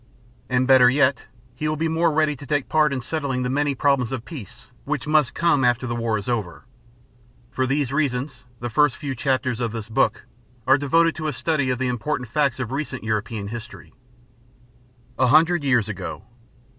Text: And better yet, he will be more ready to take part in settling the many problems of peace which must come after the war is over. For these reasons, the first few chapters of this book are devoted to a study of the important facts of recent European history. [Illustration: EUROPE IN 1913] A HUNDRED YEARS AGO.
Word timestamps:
And 0.49 0.65
better 0.65 0.89
yet, 0.89 1.27
he 1.53 1.67
will 1.67 1.75
be 1.75 1.87
more 1.87 2.11
ready 2.11 2.35
to 2.37 2.47
take 2.47 2.67
part 2.67 2.91
in 2.91 3.01
settling 3.01 3.43
the 3.43 3.51
many 3.51 3.75
problems 3.75 4.11
of 4.11 4.25
peace 4.25 4.71
which 4.83 5.05
must 5.05 5.35
come 5.35 5.63
after 5.63 5.85
the 5.85 5.93
war 5.95 6.17
is 6.17 6.27
over. 6.27 6.65
For 7.51 7.67
these 7.67 7.93
reasons, 7.93 8.43
the 8.59 8.69
first 8.71 8.97
few 8.97 9.13
chapters 9.13 9.59
of 9.59 9.73
this 9.73 9.89
book 9.89 10.25
are 10.65 10.79
devoted 10.79 11.13
to 11.17 11.27
a 11.27 11.33
study 11.33 11.69
of 11.69 11.77
the 11.77 11.87
important 11.87 12.29
facts 12.31 12.59
of 12.59 12.71
recent 12.71 13.03
European 13.03 13.49
history. 13.49 13.93
[Illustration: 15.19 15.19
EUROPE 15.19 15.19
IN 15.19 15.21
1913] 15.21 15.25
A 15.25 15.27
HUNDRED 15.27 15.63
YEARS 15.63 15.89
AGO. 15.89 16.23